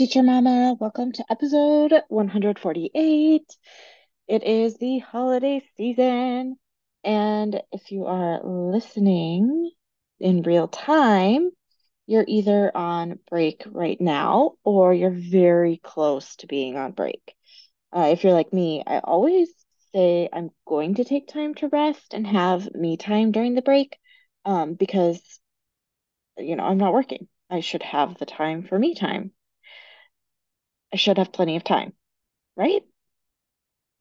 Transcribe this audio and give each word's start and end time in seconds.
Teacher 0.00 0.22
Mama. 0.22 0.78
Welcome 0.80 1.12
to 1.12 1.24
episode 1.28 1.92
148. 2.08 3.42
It 4.28 4.42
is 4.44 4.78
the 4.78 5.00
holiday 5.00 5.62
season. 5.76 6.56
And 7.04 7.60
if 7.70 7.92
you 7.92 8.06
are 8.06 8.40
listening 8.42 9.70
in 10.18 10.40
real 10.40 10.68
time, 10.68 11.50
you're 12.06 12.24
either 12.26 12.74
on 12.74 13.18
break 13.28 13.62
right 13.66 14.00
now 14.00 14.52
or 14.64 14.94
you're 14.94 15.10
very 15.10 15.76
close 15.76 16.34
to 16.36 16.46
being 16.46 16.78
on 16.78 16.92
break. 16.92 17.34
Uh, 17.94 18.08
if 18.10 18.24
you're 18.24 18.32
like 18.32 18.54
me, 18.54 18.82
I 18.86 19.00
always 19.00 19.50
say 19.92 20.30
I'm 20.32 20.48
going 20.66 20.94
to 20.94 21.04
take 21.04 21.28
time 21.28 21.54
to 21.56 21.68
rest 21.68 22.14
and 22.14 22.26
have 22.26 22.74
me 22.74 22.96
time 22.96 23.32
during 23.32 23.54
the 23.54 23.60
break 23.60 23.98
um, 24.46 24.72
because, 24.72 25.20
you 26.38 26.56
know, 26.56 26.64
I'm 26.64 26.78
not 26.78 26.94
working. 26.94 27.28
I 27.50 27.60
should 27.60 27.82
have 27.82 28.16
the 28.16 28.24
time 28.24 28.62
for 28.62 28.78
me 28.78 28.94
time. 28.94 29.32
I 30.92 30.96
should 30.96 31.18
have 31.18 31.32
plenty 31.32 31.56
of 31.56 31.64
time, 31.64 31.94
right? 32.56 32.84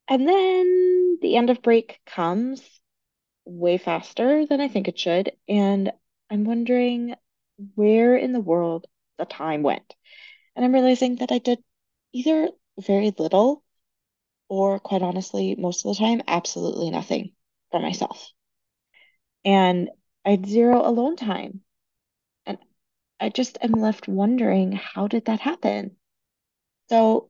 And 0.07 0.27
then 0.27 1.19
the 1.21 1.37
end 1.37 1.49
of 1.49 1.61
break 1.61 2.01
comes 2.05 2.81
way 3.45 3.77
faster 3.77 4.45
than 4.45 4.61
I 4.61 4.67
think 4.67 4.87
it 4.87 4.99
should. 4.99 5.31
And 5.47 5.91
I'm 6.29 6.45
wondering 6.45 7.15
where 7.75 8.15
in 8.15 8.33
the 8.33 8.41
world 8.41 8.87
the 9.17 9.25
time 9.25 9.63
went. 9.63 9.95
And 10.55 10.65
I'm 10.65 10.73
realizing 10.73 11.17
that 11.17 11.31
I 11.31 11.39
did 11.39 11.63
either 12.13 12.49
very 12.79 13.13
little 13.17 13.63
or, 14.49 14.79
quite 14.79 15.01
honestly, 15.03 15.55
most 15.55 15.85
of 15.85 15.95
the 15.95 15.99
time, 15.99 16.21
absolutely 16.27 16.89
nothing 16.91 17.33
for 17.71 17.79
myself. 17.79 18.31
And 19.43 19.89
I 20.25 20.31
had 20.31 20.45
zero 20.45 20.87
alone 20.87 21.17
time. 21.17 21.61
And 22.45 22.57
I 23.19 23.29
just 23.29 23.57
am 23.61 23.73
left 23.73 24.07
wondering 24.07 24.73
how 24.73 25.07
did 25.07 25.25
that 25.25 25.41
happen? 25.41 25.97
So 26.89 27.29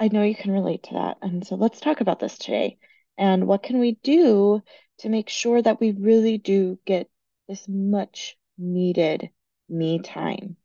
I 0.00 0.08
know 0.08 0.22
you 0.22 0.34
can 0.34 0.50
relate 0.50 0.84
to 0.84 0.94
that. 0.94 1.18
And 1.22 1.46
so 1.46 1.54
let's 1.54 1.80
talk 1.80 2.00
about 2.00 2.18
this 2.18 2.36
today. 2.38 2.78
And 3.16 3.46
what 3.46 3.62
can 3.62 3.78
we 3.78 3.98
do 4.02 4.62
to 4.98 5.08
make 5.08 5.28
sure 5.28 5.60
that 5.62 5.80
we 5.80 5.92
really 5.92 6.38
do 6.38 6.78
get 6.84 7.08
this 7.48 7.66
much 7.68 8.36
needed 8.58 9.30
me 9.68 10.00
time 10.00 10.56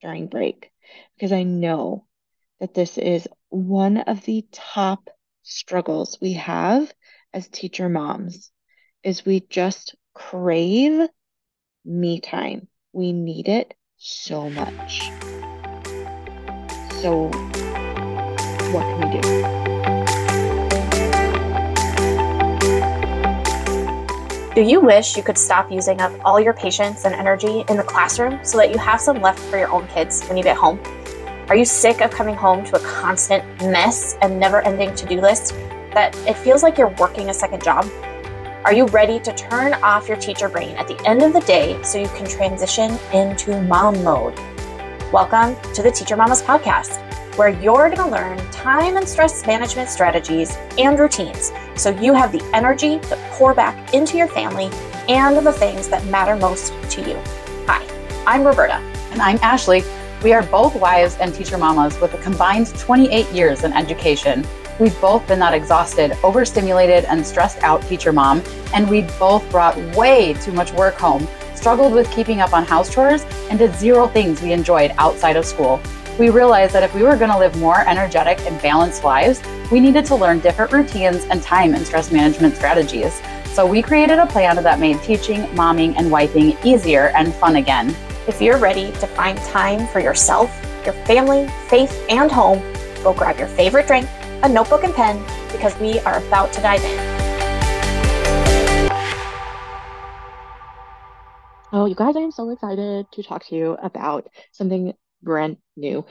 during 0.00 0.28
break? 0.28 0.70
Because 1.16 1.32
I 1.32 1.42
know 1.42 2.06
that 2.60 2.74
this 2.74 2.98
is 2.98 3.26
one 3.48 3.96
of 3.96 4.24
the 4.24 4.46
top 4.52 5.10
struggles 5.42 6.18
we 6.20 6.34
have 6.34 6.92
as 7.34 7.48
teacher 7.48 7.88
moms 7.88 8.52
is 9.02 9.26
we 9.26 9.40
just 9.40 9.96
crave 10.14 11.08
me 11.84 12.20
time. 12.20 12.68
We 12.92 13.12
need 13.12 13.48
it 13.48 13.74
so 13.96 14.48
much. 14.50 15.10
So 17.02 17.30
what 18.72 18.84
can 18.86 19.00
we 19.00 19.20
do? 19.20 19.62
Do 24.54 24.62
you 24.62 24.80
wish 24.80 25.16
you 25.16 25.22
could 25.22 25.38
stop 25.38 25.70
using 25.72 26.00
up 26.00 26.12
all 26.24 26.40
your 26.40 26.52
patience 26.52 27.04
and 27.04 27.14
energy 27.14 27.64
in 27.68 27.76
the 27.76 27.82
classroom 27.82 28.38
so 28.44 28.58
that 28.58 28.70
you 28.70 28.78
have 28.78 29.00
some 29.00 29.20
left 29.22 29.38
for 29.38 29.58
your 29.58 29.70
own 29.70 29.86
kids 29.88 30.26
when 30.26 30.36
you 30.36 30.42
get 30.42 30.56
home? 30.56 30.78
Are 31.48 31.56
you 31.56 31.64
sick 31.64 32.00
of 32.00 32.10
coming 32.10 32.34
home 32.34 32.64
to 32.66 32.76
a 32.76 32.80
constant 32.80 33.44
mess 33.62 34.16
and 34.20 34.38
never 34.38 34.60
ending 34.62 34.94
to 34.94 35.06
do 35.06 35.20
list 35.20 35.54
that 35.94 36.16
it 36.26 36.36
feels 36.36 36.62
like 36.62 36.78
you're 36.78 36.94
working 36.98 37.30
a 37.30 37.34
second 37.34 37.62
job? 37.62 37.86
Are 38.64 38.72
you 38.72 38.86
ready 38.86 39.18
to 39.20 39.34
turn 39.34 39.74
off 39.82 40.06
your 40.06 40.16
teacher 40.18 40.48
brain 40.48 40.76
at 40.76 40.86
the 40.86 41.00
end 41.06 41.22
of 41.22 41.32
the 41.32 41.40
day 41.40 41.82
so 41.82 41.98
you 41.98 42.08
can 42.08 42.26
transition 42.26 42.98
into 43.12 43.60
mom 43.62 44.04
mode? 44.04 44.38
Welcome 45.12 45.56
to 45.74 45.82
the 45.82 45.90
Teacher 45.90 46.16
Mamas 46.16 46.42
Podcast 46.42 47.01
where 47.36 47.48
you're 47.48 47.88
going 47.88 47.96
to 47.96 48.06
learn 48.06 48.38
time 48.50 48.96
and 48.96 49.08
stress 49.08 49.46
management 49.46 49.88
strategies 49.88 50.56
and 50.76 50.98
routines 50.98 51.50
so 51.76 51.90
you 51.90 52.12
have 52.12 52.30
the 52.30 52.42
energy 52.52 52.98
to 52.98 53.16
pour 53.32 53.54
back 53.54 53.94
into 53.94 54.18
your 54.18 54.28
family 54.28 54.68
and 55.08 55.44
the 55.46 55.52
things 55.52 55.88
that 55.88 56.04
matter 56.06 56.36
most 56.36 56.74
to 56.90 57.00
you. 57.00 57.16
Hi, 57.66 57.84
I'm 58.26 58.44
Roberta. 58.44 58.74
And 59.12 59.22
I'm 59.22 59.38
Ashley. 59.42 59.82
We 60.22 60.32
are 60.34 60.42
both 60.42 60.76
wives 60.76 61.16
and 61.20 61.34
teacher 61.34 61.56
mamas 61.56 61.98
with 62.00 62.12
a 62.14 62.18
combined 62.18 62.68
28 62.78 63.28
years 63.30 63.64
in 63.64 63.72
education. 63.72 64.46
We've 64.78 64.98
both 65.00 65.26
been 65.26 65.38
that 65.38 65.54
exhausted, 65.54 66.16
overstimulated, 66.22 67.04
and 67.06 67.26
stressed 67.26 67.62
out 67.62 67.82
teacher 67.82 68.12
mom, 68.12 68.42
and 68.74 68.88
we 68.88 69.02
both 69.18 69.48
brought 69.50 69.76
way 69.96 70.34
too 70.34 70.52
much 70.52 70.72
work 70.72 70.94
home, 70.94 71.26
struggled 71.54 71.92
with 71.92 72.10
keeping 72.10 72.40
up 72.40 72.52
on 72.52 72.64
house 72.64 72.92
chores, 72.92 73.24
and 73.50 73.58
did 73.58 73.74
zero 73.74 74.06
things 74.06 74.40
we 74.42 74.52
enjoyed 74.52 74.92
outside 74.98 75.36
of 75.36 75.44
school 75.44 75.80
we 76.18 76.30
realized 76.30 76.74
that 76.74 76.82
if 76.82 76.94
we 76.94 77.02
were 77.02 77.16
going 77.16 77.30
to 77.30 77.38
live 77.38 77.56
more 77.58 77.80
energetic 77.88 78.40
and 78.46 78.60
balanced 78.60 79.04
lives, 79.04 79.42
we 79.70 79.80
needed 79.80 80.04
to 80.06 80.14
learn 80.14 80.40
different 80.40 80.72
routines 80.72 81.24
and 81.30 81.42
time 81.42 81.74
and 81.74 81.86
stress 81.86 82.12
management 82.12 82.54
strategies. 82.56 83.20
So 83.52 83.66
we 83.66 83.82
created 83.82 84.18
a 84.18 84.26
plan 84.26 84.56
that 84.56 84.78
made 84.78 85.00
teaching, 85.02 85.42
momming, 85.48 85.94
and 85.96 86.10
wiping 86.10 86.56
easier 86.64 87.08
and 87.16 87.34
fun 87.34 87.56
again. 87.56 87.96
If 88.26 88.40
you're 88.40 88.58
ready 88.58 88.92
to 88.92 89.06
find 89.06 89.38
time 89.38 89.86
for 89.88 90.00
yourself, 90.00 90.50
your 90.84 90.94
family, 91.06 91.48
faith, 91.68 92.04
and 92.08 92.30
home, 92.30 92.60
go 93.02 93.12
grab 93.12 93.38
your 93.38 93.48
favorite 93.48 93.86
drink, 93.86 94.08
a 94.42 94.48
notebook, 94.48 94.84
and 94.84 94.94
pen 94.94 95.22
because 95.50 95.78
we 95.78 96.00
are 96.00 96.18
about 96.18 96.52
to 96.52 96.60
dive 96.60 96.82
in. 96.82 97.22
Oh, 101.74 101.86
you 101.86 101.94
guys, 101.94 102.16
I'm 102.16 102.30
so 102.30 102.50
excited 102.50 103.10
to 103.12 103.22
talk 103.22 103.46
to 103.46 103.56
you 103.56 103.78
about 103.82 104.28
something 104.50 104.92
brand 105.22 105.56
new. 105.76 106.04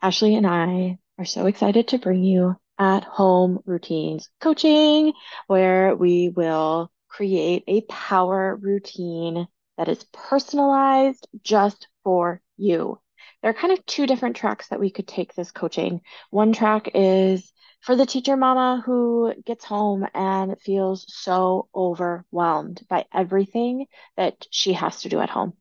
Ashley 0.00 0.34
and 0.36 0.46
I 0.46 0.98
are 1.18 1.24
so 1.24 1.46
excited 1.46 1.88
to 1.88 1.98
bring 1.98 2.22
you 2.22 2.56
at 2.78 3.04
home 3.04 3.60
routines 3.66 4.30
coaching, 4.40 5.12
where 5.48 5.96
we 5.96 6.28
will 6.28 6.90
create 7.08 7.64
a 7.66 7.80
power 7.82 8.56
routine 8.56 9.48
that 9.76 9.88
is 9.88 10.04
personalized 10.12 11.26
just 11.42 11.88
for 12.04 12.40
you. 12.56 12.98
There 13.42 13.50
are 13.50 13.54
kind 13.54 13.72
of 13.72 13.84
two 13.86 14.06
different 14.06 14.36
tracks 14.36 14.68
that 14.68 14.80
we 14.80 14.90
could 14.90 15.08
take 15.08 15.34
this 15.34 15.50
coaching. 15.50 16.00
One 16.30 16.52
track 16.52 16.90
is 16.94 17.52
for 17.80 17.96
the 17.96 18.06
teacher 18.06 18.36
mama 18.36 18.82
who 18.84 19.32
gets 19.44 19.64
home 19.64 20.06
and 20.14 20.60
feels 20.60 21.04
so 21.08 21.68
overwhelmed 21.74 22.84
by 22.88 23.06
everything 23.14 23.86
that 24.16 24.46
she 24.50 24.72
has 24.72 25.02
to 25.02 25.08
do 25.08 25.20
at 25.20 25.30
home. 25.30 25.54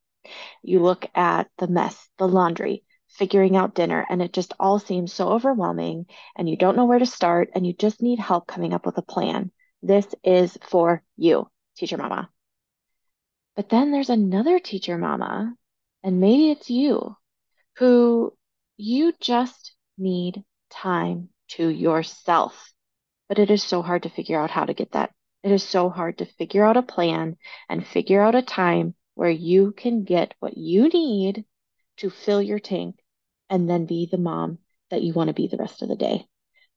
You 0.61 0.79
look 0.81 1.05
at 1.15 1.49
the 1.57 1.67
mess, 1.67 2.09
the 2.17 2.27
laundry, 2.27 2.83
figuring 3.09 3.55
out 3.55 3.75
dinner, 3.75 4.05
and 4.09 4.21
it 4.21 4.33
just 4.33 4.53
all 4.59 4.79
seems 4.79 5.13
so 5.13 5.29
overwhelming, 5.29 6.05
and 6.35 6.49
you 6.49 6.55
don't 6.55 6.75
know 6.75 6.85
where 6.85 6.99
to 6.99 7.05
start, 7.05 7.49
and 7.55 7.65
you 7.65 7.73
just 7.73 8.01
need 8.01 8.19
help 8.19 8.47
coming 8.47 8.73
up 8.73 8.85
with 8.85 8.97
a 8.97 9.01
plan. 9.01 9.51
This 9.81 10.07
is 10.23 10.57
for 10.63 11.03
you, 11.15 11.49
teacher 11.77 11.97
mama. 11.97 12.29
But 13.55 13.69
then 13.69 13.91
there's 13.91 14.09
another 14.09 14.59
teacher 14.59 14.97
mama, 14.97 15.55
and 16.03 16.19
maybe 16.19 16.51
it's 16.51 16.69
you, 16.69 17.15
who 17.77 18.35
you 18.77 19.13
just 19.19 19.73
need 19.97 20.43
time 20.69 21.29
to 21.49 21.67
yourself. 21.67 22.73
But 23.29 23.39
it 23.39 23.49
is 23.49 23.63
so 23.63 23.81
hard 23.81 24.03
to 24.03 24.09
figure 24.09 24.39
out 24.39 24.51
how 24.51 24.65
to 24.65 24.73
get 24.73 24.91
that. 24.91 25.11
It 25.43 25.51
is 25.51 25.63
so 25.63 25.89
hard 25.89 26.19
to 26.19 26.25
figure 26.25 26.65
out 26.65 26.77
a 26.77 26.81
plan 26.81 27.37
and 27.69 27.85
figure 27.85 28.21
out 28.21 28.35
a 28.35 28.41
time 28.41 28.95
where 29.17 29.31
you 29.31 29.71
can 29.71 30.03
get 30.03 30.35
what 30.39 30.55
you 30.55 30.87
need 30.89 31.43
to 31.97 32.07
fill 32.07 32.39
your 32.39 32.59
tank 32.59 32.99
and 33.49 33.67
then 33.67 33.87
be 33.87 34.07
the 34.11 34.17
mom 34.19 34.59
that 34.91 35.01
you 35.01 35.11
want 35.11 35.27
to 35.29 35.33
be 35.33 35.47
the 35.47 35.57
rest 35.57 35.81
of 35.81 35.89
the 35.89 35.95
day. 35.95 36.23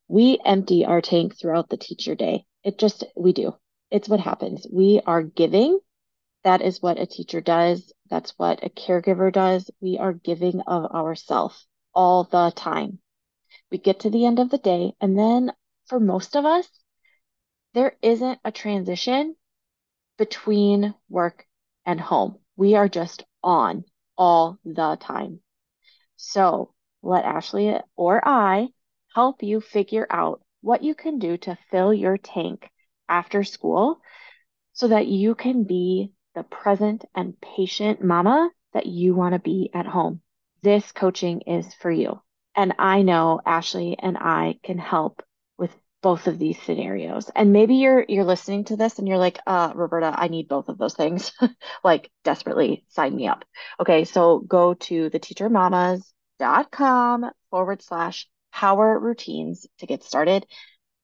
We 0.09 0.39
empty 0.43 0.87
our 0.87 1.03
tank 1.03 1.39
throughout 1.39 1.69
the 1.69 1.77
teacher 1.77 2.15
day. 2.15 2.47
It 2.65 2.78
just, 2.78 3.05
we 3.15 3.34
do. 3.34 3.55
It's 3.91 4.09
what 4.09 4.21
happens. 4.21 4.67
We 4.73 5.03
are 5.05 5.23
giving. 5.23 5.81
That 6.43 6.62
is 6.62 6.81
what 6.81 6.99
a 6.99 7.05
teacher 7.05 7.43
does. 7.43 7.93
That's 8.09 8.33
what 8.39 8.65
a 8.65 8.71
caregiver 8.71 9.31
does. 9.31 9.71
We 9.83 9.99
are 9.99 10.15
giving 10.15 10.62
of 10.62 10.91
ourselves 10.93 11.67
all 11.95 12.25
the 12.25 12.53
time. 12.57 13.01
We 13.71 13.77
get 13.77 14.01
to 14.01 14.10
the 14.10 14.25
end 14.25 14.39
of 14.39 14.48
the 14.48 14.59
day, 14.59 14.95
and 14.98 15.19
then 15.19 15.53
for 15.89 16.01
most 16.01 16.37
of 16.37 16.47
us, 16.47 16.66
there 17.75 17.98
isn't 18.01 18.39
a 18.47 18.51
transition 18.51 19.37
between 20.16 20.95
work 21.10 21.47
and 21.91 22.01
home. 22.01 22.37
We 22.57 22.77
are 22.77 22.89
just 22.89 23.25
on 23.42 23.84
all 24.16 24.59
the 24.65 24.97
time. 25.01 25.41
So 26.15 26.72
let 27.03 27.25
Ashley 27.25 27.77
or 27.97 28.27
I 28.27 28.69
help 29.13 29.42
you 29.42 29.60
figure 29.60 30.07
out 30.09 30.41
what 30.60 30.84
you 30.84 30.95
can 30.95 31.19
do 31.19 31.37
to 31.39 31.59
fill 31.71 31.92
your 31.92 32.16
tank 32.16 32.71
after 33.09 33.42
school 33.42 34.01
so 34.72 34.87
that 34.87 35.09
you 35.09 35.34
can 35.34 35.65
be 35.65 36.13
the 36.37 36.45
present 36.45 37.04
and 37.13 37.34
patient 37.41 38.04
mama 38.04 38.51
that 38.72 38.87
you 38.87 39.16
want 39.16 39.33
to 39.33 39.41
be 39.41 39.71
at 39.75 39.87
home. 39.87 40.21
This 40.63 40.92
coaching 40.92 41.41
is 41.41 41.75
for 41.75 41.91
you. 41.91 42.21
And 42.54 42.72
I 42.78 43.03
know 43.03 43.41
Ashley 43.45 43.97
and 43.98 44.16
I 44.16 44.60
can 44.63 44.78
help 44.78 45.25
both 46.03 46.27
of 46.27 46.39
these 46.39 46.61
scenarios. 46.63 47.31
And 47.35 47.53
maybe 47.53 47.77
you're 47.77 48.05
you're 48.09 48.25
listening 48.25 48.65
to 48.65 48.77
this 48.77 48.99
and 48.99 49.09
you're 49.09 49.19
like, 49.19 49.39
uh, 49.47 49.73
Roberta, 49.75 50.15
I 50.17 50.29
need 50.29 50.49
both 50.49 50.69
of 50.69 50.79
those 50.79 50.95
things. 50.95 51.33
like 51.85 52.11
desperately 52.25 52.85
sign 52.89 53.15
me 53.15 53.29
up. 53.29 53.45
Okay, 53.81 54.05
so 54.05 54.41
go 54.41 54.75
to 54.75 55.11
the 55.11 55.21
teachermamas.com 55.21 57.31
forward 57.51 57.83
slash 57.83 58.29
power 58.53 58.99
routines 58.99 59.67
to 59.79 59.87
get 59.87 60.03
started. 60.03 60.47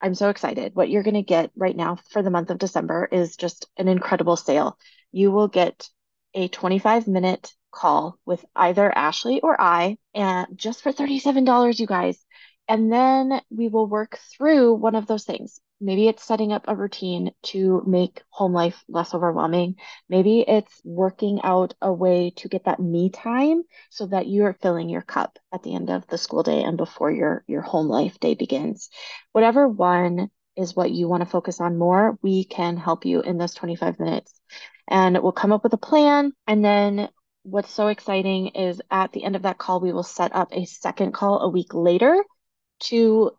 I'm 0.01 0.15
so 0.15 0.29
excited. 0.29 0.75
What 0.75 0.91
you're 0.91 1.03
going 1.03 1.15
to 1.15 1.23
get 1.23 1.51
right 1.57 1.77
now 1.77 1.97
for 2.11 2.23
the 2.23 2.31
month 2.31 2.51
of 2.51 2.59
December 2.59 3.09
is 3.11 3.37
just 3.37 3.67
an 3.77 3.89
incredible 3.89 4.37
sale. 4.37 4.79
You 5.11 5.31
will 5.31 5.49
get 5.49 5.89
a 6.35 6.49
25 6.49 7.09
minute 7.09 7.53
call 7.71 8.19
with 8.27 8.45
either 8.55 8.97
Ashley 8.97 9.41
or 9.41 9.59
I, 9.61 9.97
and 10.15 10.47
just 10.55 10.83
for 10.83 10.93
$37, 10.93 11.79
you 11.79 11.87
guys. 11.87 12.23
And 12.69 12.93
then 12.93 13.41
we 13.51 13.69
will 13.69 13.87
work 13.87 14.19
through 14.33 14.75
one 14.75 14.97
of 14.97 15.07
those 15.07 15.25
things. 15.25 15.61
Maybe 15.81 16.09
it's 16.09 16.25
setting 16.25 16.53
up 16.53 16.65
a 16.67 16.75
routine 16.75 17.33
to 17.45 17.83
make 17.87 18.23
home 18.31 18.53
life 18.53 18.83
less 18.89 19.15
overwhelming. 19.15 19.77
Maybe 20.09 20.41
it's 20.41 20.81
working 20.85 21.41
out 21.43 21.75
a 21.83 21.93
way 21.93 22.33
to 22.37 22.49
get 22.49 22.65
that 22.65 22.81
me 22.81 23.11
time 23.11 23.63
so 23.91 24.07
that 24.07 24.27
you're 24.27 24.57
filling 24.63 24.89
your 24.89 25.03
cup 25.03 25.39
at 25.53 25.63
the 25.63 25.75
end 25.75 25.91
of 25.91 26.07
the 26.09 26.19
school 26.19 26.43
day 26.43 26.63
and 26.63 26.77
before 26.77 27.11
your, 27.11 27.45
your 27.47 27.63
home 27.63 27.89
life 27.89 28.19
day 28.19 28.35
begins. 28.35 28.89
Whatever 29.33 29.69
one 29.69 30.31
is 30.57 30.75
what 30.75 30.91
you 30.91 31.09
want 31.09 31.23
to 31.23 31.29
focus 31.29 31.61
on 31.61 31.79
more, 31.79 32.19
we 32.23 32.45
can 32.45 32.79
help 32.79 33.05
you 33.05 33.21
in 33.21 33.37
those 33.37 33.55
25 33.55 34.01
minutes. 34.01 34.33
And 34.89 35.23
we'll 35.23 35.33
come 35.33 35.53
up 35.53 35.63
with 35.63 35.75
a 35.75 35.79
plan. 35.79 36.33
And 36.47 36.65
then 36.65 37.11
what's 37.43 37.71
so 37.71 37.89
exciting 37.89 38.49
is 38.49 38.81
at 38.91 39.13
the 39.13 39.23
end 39.25 39.37
of 39.37 39.43
that 39.43 39.59
call, 39.59 39.81
we 39.81 39.93
will 39.93 40.03
set 40.03 40.35
up 40.35 40.49
a 40.53 40.65
second 40.65 41.13
call 41.13 41.41
a 41.41 41.49
week 41.49 41.75
later 41.75 42.25
to 42.81 43.33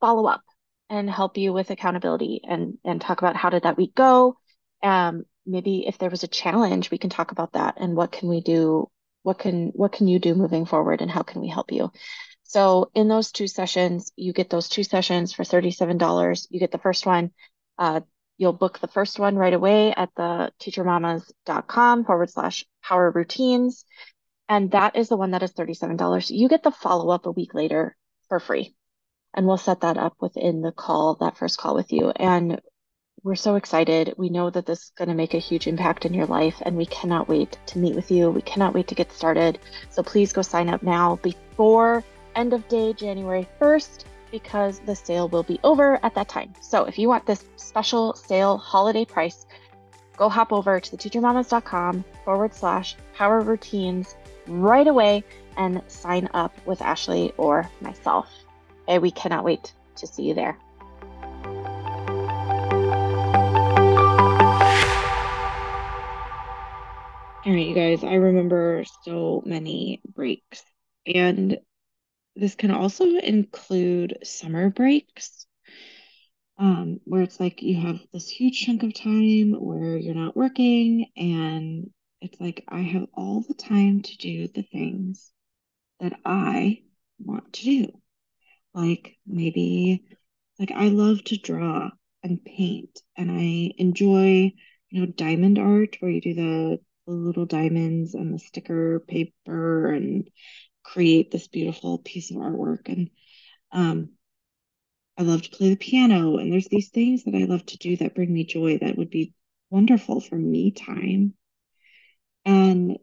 follow 0.00 0.26
up 0.26 0.42
and 0.90 1.10
help 1.10 1.36
you 1.36 1.52
with 1.52 1.70
accountability 1.70 2.40
and 2.48 2.78
and 2.84 3.00
talk 3.00 3.20
about 3.20 3.36
how 3.36 3.50
did 3.50 3.64
that 3.64 3.76
week 3.76 3.94
go. 3.94 4.36
Um 4.82 5.24
maybe 5.46 5.86
if 5.86 5.98
there 5.98 6.10
was 6.10 6.24
a 6.24 6.28
challenge 6.28 6.90
we 6.90 6.98
can 6.98 7.10
talk 7.10 7.32
about 7.32 7.52
that 7.52 7.76
and 7.78 7.96
what 7.96 8.12
can 8.12 8.28
we 8.28 8.40
do 8.40 8.88
what 9.22 9.38
can 9.38 9.68
what 9.74 9.92
can 9.92 10.08
you 10.08 10.18
do 10.18 10.34
moving 10.34 10.66
forward 10.66 11.00
and 11.00 11.10
how 11.10 11.22
can 11.22 11.40
we 11.40 11.48
help 11.48 11.72
you? 11.72 11.90
So 12.44 12.90
in 12.94 13.08
those 13.08 13.32
two 13.32 13.48
sessions 13.48 14.12
you 14.16 14.32
get 14.32 14.50
those 14.50 14.68
two 14.68 14.84
sessions 14.84 15.32
for 15.32 15.44
$37 15.44 16.46
you 16.50 16.60
get 16.60 16.70
the 16.70 16.78
first 16.78 17.06
one 17.06 17.32
uh, 17.78 18.00
you'll 18.38 18.52
book 18.52 18.78
the 18.78 18.88
first 18.88 19.18
one 19.18 19.36
right 19.36 19.52
away 19.52 19.92
at 19.92 20.10
the 20.16 20.50
teachermamas.com 20.60 22.04
forward 22.04 22.30
slash 22.30 22.64
power 22.82 23.10
routines. 23.10 23.84
And 24.48 24.70
that 24.70 24.96
is 24.96 25.08
the 25.08 25.16
one 25.16 25.32
that 25.32 25.42
is 25.42 25.52
$37 25.52 26.30
you 26.30 26.48
get 26.48 26.62
the 26.62 26.70
follow-up 26.70 27.26
a 27.26 27.30
week 27.32 27.52
later 27.52 27.96
for 28.28 28.40
free 28.40 28.74
and 29.34 29.46
we'll 29.46 29.56
set 29.56 29.80
that 29.82 29.98
up 29.98 30.14
within 30.20 30.62
the 30.62 30.72
call, 30.72 31.14
that 31.16 31.36
first 31.36 31.58
call 31.58 31.74
with 31.74 31.92
you. 31.92 32.10
And 32.10 32.60
we're 33.22 33.34
so 33.34 33.56
excited. 33.56 34.14
We 34.16 34.30
know 34.30 34.48
that 34.50 34.66
this 34.66 34.84
is 34.84 34.92
going 34.96 35.08
to 35.08 35.14
make 35.14 35.34
a 35.34 35.38
huge 35.38 35.66
impact 35.66 36.06
in 36.06 36.14
your 36.14 36.26
life, 36.26 36.62
and 36.62 36.76
we 36.76 36.86
cannot 36.86 37.28
wait 37.28 37.58
to 37.66 37.78
meet 37.78 37.94
with 37.94 38.10
you. 38.10 38.30
We 38.30 38.42
cannot 38.42 38.74
wait 38.74 38.88
to 38.88 38.94
get 38.94 39.12
started. 39.12 39.58
So 39.90 40.02
please 40.02 40.32
go 40.32 40.42
sign 40.42 40.68
up 40.68 40.82
now 40.82 41.16
before 41.16 42.04
end 42.36 42.52
of 42.52 42.66
day 42.68 42.92
January 42.92 43.48
1st 43.60 44.04
because 44.30 44.80
the 44.80 44.94
sale 44.94 45.28
will 45.28 45.42
be 45.42 45.58
over 45.64 45.98
at 46.04 46.14
that 46.14 46.28
time. 46.28 46.52
So 46.60 46.84
if 46.84 46.98
you 46.98 47.08
want 47.08 47.26
this 47.26 47.44
special 47.56 48.14
sale 48.14 48.58
holiday 48.58 49.04
price, 49.04 49.46
go 50.16 50.28
hop 50.28 50.52
over 50.52 50.78
to 50.78 50.90
the 50.90 50.96
teachermamas.com 50.96 52.04
forward 52.24 52.54
slash 52.54 52.96
power 53.14 53.40
routines 53.40 54.16
right 54.46 54.86
away 54.86 55.24
and 55.56 55.82
sign 55.88 56.28
up 56.34 56.54
with 56.66 56.82
Ashley 56.82 57.32
or 57.36 57.68
myself 57.80 58.28
and 58.88 59.02
we 59.02 59.10
cannot 59.10 59.44
wait 59.44 59.72
to 59.96 60.06
see 60.06 60.24
you 60.24 60.34
there. 60.34 60.58
All 67.44 67.54
right, 67.54 67.66
you 67.66 67.74
guys, 67.74 68.02
I 68.02 68.14
remember 68.14 68.84
so 69.04 69.42
many 69.46 70.00
breaks, 70.14 70.62
and 71.06 71.58
this 72.34 72.54
can 72.54 72.70
also 72.70 73.04
include 73.04 74.18
summer 74.24 74.70
breaks. 74.70 75.46
Um, 76.58 76.98
where 77.04 77.22
it's 77.22 77.38
like 77.38 77.62
you 77.62 77.80
have 77.80 78.00
this 78.12 78.28
huge 78.28 78.66
chunk 78.66 78.82
of 78.82 78.92
time 78.92 79.52
where 79.52 79.96
you're 79.96 80.14
not 80.14 80.36
working, 80.36 81.06
and 81.16 81.90
it's 82.20 82.40
like 82.40 82.64
I 82.68 82.80
have 82.80 83.06
all 83.14 83.44
the 83.46 83.54
time 83.54 84.02
to 84.02 84.16
do 84.18 84.48
the 84.48 84.62
things 84.62 85.32
that 86.00 86.18
I 86.24 86.82
want 87.20 87.52
to 87.54 87.62
do. 87.62 87.97
Like 88.74 89.16
maybe 89.26 90.04
like 90.58 90.70
I 90.72 90.88
love 90.88 91.22
to 91.24 91.36
draw 91.36 91.90
and 92.22 92.44
paint 92.44 93.00
and 93.16 93.30
I 93.30 93.72
enjoy, 93.78 94.52
you 94.90 95.00
know, 95.00 95.06
diamond 95.06 95.58
art 95.58 95.96
where 96.00 96.10
you 96.10 96.20
do 96.20 96.34
the, 96.34 96.80
the 97.06 97.12
little 97.12 97.46
diamonds 97.46 98.14
and 98.14 98.34
the 98.34 98.38
sticker 98.38 99.00
paper 99.00 99.92
and 99.92 100.28
create 100.82 101.30
this 101.30 101.48
beautiful 101.48 101.98
piece 101.98 102.30
of 102.30 102.38
artwork. 102.38 102.88
And 102.88 103.10
um 103.72 104.10
I 105.18 105.22
love 105.22 105.42
to 105.42 105.50
play 105.50 105.68
the 105.68 105.76
piano 105.76 106.38
and 106.38 106.50
there's 106.50 106.68
these 106.68 106.88
things 106.88 107.24
that 107.24 107.34
I 107.34 107.44
love 107.44 107.66
to 107.66 107.76
do 107.76 107.96
that 107.98 108.14
bring 108.14 108.32
me 108.32 108.44
joy 108.44 108.78
that 108.78 108.96
would 108.96 109.10
be 109.10 109.34
wonderful 109.68 110.20
for 110.22 110.36
me 110.36 110.70
time. 110.70 111.34
And 112.44 112.98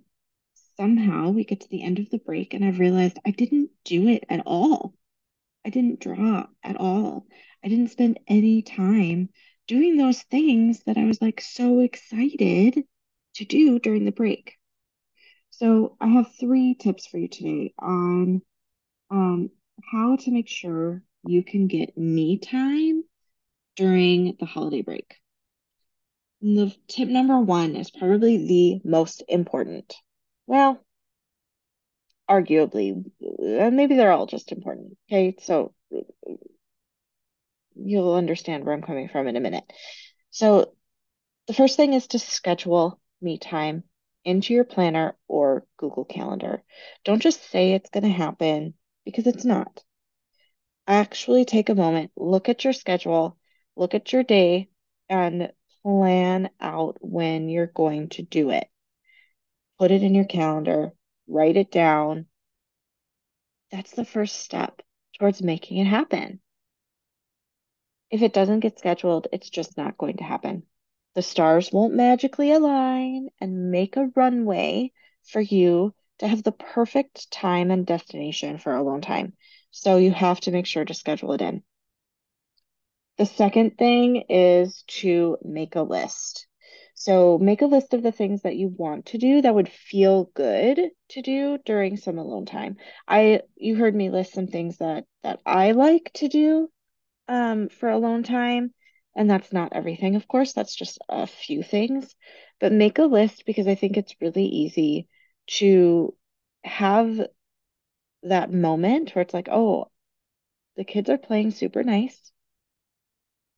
somehow 0.77 1.29
we 1.29 1.45
get 1.45 1.61
to 1.61 1.69
the 1.69 1.83
end 1.83 1.99
of 1.99 2.09
the 2.09 2.17
break 2.17 2.53
and 2.53 2.65
I've 2.65 2.79
realized 2.79 3.19
I 3.25 3.31
didn't 3.31 3.71
do 3.85 4.07
it 4.07 4.25
at 4.29 4.41
all. 4.45 4.93
I 5.65 5.69
didn't 5.69 5.99
draw 5.99 6.47
at 6.63 6.77
all. 6.77 7.27
I 7.63 7.69
didn't 7.69 7.89
spend 7.91 8.19
any 8.27 8.61
time 8.61 9.29
doing 9.67 9.97
those 9.97 10.21
things 10.23 10.83
that 10.83 10.97
I 10.97 11.05
was 11.05 11.21
like 11.21 11.41
so 11.41 11.79
excited 11.79 12.83
to 13.35 13.45
do 13.45 13.79
during 13.79 14.05
the 14.05 14.11
break. 14.11 14.53
So 15.49 15.97
I 15.99 16.07
have 16.09 16.35
three 16.39 16.75
tips 16.75 17.07
for 17.07 17.17
you 17.17 17.27
today 17.27 17.73
on 17.79 18.41
um, 19.09 19.49
how 19.91 20.17
to 20.17 20.31
make 20.31 20.47
sure 20.47 21.01
you 21.25 21.43
can 21.43 21.67
get 21.67 21.97
me 21.97 22.37
time 22.37 23.03
during 23.75 24.35
the 24.39 24.45
holiday 24.45 24.81
break. 24.83 25.15
And 26.41 26.57
the 26.57 26.75
tip 26.87 27.09
number 27.09 27.39
one 27.39 27.75
is 27.75 27.89
probably 27.89 28.45
the 28.45 28.81
most 28.87 29.23
important. 29.27 29.95
Well, 30.45 30.84
arguably, 32.29 33.05
uh, 33.23 33.69
maybe 33.71 33.95
they're 33.95 34.11
all 34.11 34.25
just 34.25 34.51
important. 34.51 34.97
Okay, 35.09 35.35
so 35.41 35.73
you'll 37.75 38.15
understand 38.15 38.63
where 38.63 38.73
I'm 38.73 38.81
coming 38.81 39.09
from 39.09 39.27
in 39.27 39.35
a 39.35 39.41
minute. 39.41 39.65
So, 40.31 40.73
the 41.47 41.53
first 41.53 41.77
thing 41.77 41.93
is 41.93 42.07
to 42.07 42.19
schedule 42.19 42.99
me 43.21 43.37
time 43.37 43.83
into 44.23 44.53
your 44.53 44.63
planner 44.63 45.15
or 45.27 45.65
Google 45.77 46.05
Calendar. 46.05 46.63
Don't 47.03 47.21
just 47.21 47.49
say 47.49 47.73
it's 47.73 47.89
going 47.91 48.03
to 48.03 48.09
happen 48.09 48.73
because 49.05 49.27
it's 49.27 49.45
not. 49.45 49.83
Actually, 50.87 51.45
take 51.45 51.69
a 51.69 51.75
moment, 51.75 52.11
look 52.15 52.49
at 52.49 52.63
your 52.63 52.73
schedule, 52.73 53.37
look 53.75 53.93
at 53.93 54.11
your 54.13 54.23
day, 54.23 54.69
and 55.09 55.51
plan 55.83 56.49
out 56.59 56.97
when 57.01 57.49
you're 57.49 57.67
going 57.67 58.09
to 58.09 58.23
do 58.23 58.49
it. 58.49 58.67
Put 59.77 59.91
it 59.91 60.03
in 60.03 60.15
your 60.15 60.25
calendar, 60.25 60.93
write 61.27 61.57
it 61.57 61.71
down. 61.71 62.27
That's 63.71 63.91
the 63.91 64.05
first 64.05 64.39
step 64.39 64.81
towards 65.19 65.41
making 65.41 65.77
it 65.77 65.87
happen. 65.87 66.39
If 68.11 68.21
it 68.21 68.33
doesn't 68.33 68.59
get 68.61 68.79
scheduled, 68.79 69.27
it's 69.31 69.49
just 69.49 69.77
not 69.77 69.97
going 69.97 70.17
to 70.17 70.23
happen. 70.23 70.63
The 71.15 71.21
stars 71.21 71.71
won't 71.71 71.93
magically 71.93 72.51
align 72.51 73.29
and 73.39 73.71
make 73.71 73.97
a 73.97 74.11
runway 74.15 74.91
for 75.23 75.41
you 75.41 75.93
to 76.19 76.27
have 76.27 76.43
the 76.43 76.51
perfect 76.51 77.31
time 77.31 77.71
and 77.71 77.85
destination 77.85 78.57
for 78.57 78.75
alone 78.75 79.01
time. 79.01 79.33
So 79.71 79.97
you 79.97 80.11
have 80.11 80.39
to 80.41 80.51
make 80.51 80.65
sure 80.65 80.85
to 80.85 80.93
schedule 80.93 81.33
it 81.33 81.41
in. 81.41 81.63
The 83.17 83.25
second 83.25 83.77
thing 83.77 84.25
is 84.29 84.83
to 84.87 85.37
make 85.43 85.75
a 85.75 85.81
list. 85.81 86.47
So 86.95 87.37
make 87.37 87.61
a 87.61 87.65
list 87.67 87.93
of 87.93 88.01
the 88.03 88.11
things 88.11 88.41
that 88.43 88.55
you 88.55 88.69
want 88.69 89.07
to 89.07 89.17
do 89.17 89.41
that 89.41 89.53
would 89.53 89.69
feel 89.69 90.25
good 90.33 90.79
to 91.09 91.21
do 91.21 91.57
during 91.65 91.97
some 91.97 92.17
alone 92.17 92.45
time. 92.45 92.77
I 93.07 93.41
you 93.55 93.75
heard 93.75 93.95
me 93.95 94.09
list 94.09 94.33
some 94.33 94.47
things 94.47 94.77
that 94.79 95.05
that 95.23 95.41
I 95.45 95.71
like 95.71 96.11
to 96.15 96.27
do 96.27 96.71
um 97.27 97.69
for 97.69 97.89
alone 97.89 98.23
time, 98.23 98.73
and 99.15 99.29
that's 99.29 99.53
not 99.53 99.73
everything, 99.73 100.15
of 100.15 100.27
course, 100.27 100.53
that's 100.53 100.75
just 100.75 100.99
a 101.09 101.27
few 101.27 101.63
things. 101.63 102.15
But 102.59 102.71
make 102.73 102.99
a 102.99 103.05
list 103.05 103.45
because 103.45 103.67
I 103.67 103.75
think 103.75 103.97
it's 103.97 104.15
really 104.21 104.45
easy 104.45 105.07
to 105.59 106.15
have 106.63 107.27
that 108.23 108.51
moment 108.51 109.15
where 109.15 109.21
it's 109.21 109.33
like, 109.33 109.47
oh, 109.49 109.89
the 110.77 110.85
kids 110.85 111.09
are 111.09 111.17
playing 111.17 111.51
super 111.51 111.83
nice. 111.83 112.31